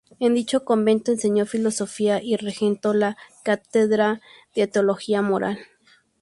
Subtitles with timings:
[0.19, 4.19] En dicho convento enseño Filosofía y regentó la Cátedra
[4.55, 5.59] de Teología Moral.